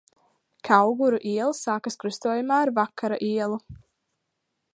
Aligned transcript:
Kauguru 0.69 1.19
iela 1.33 1.57
sākas 1.59 1.99
krustojumā 2.05 2.59
ar 2.65 2.73
Vakara 2.79 3.21
ielu. 3.33 3.63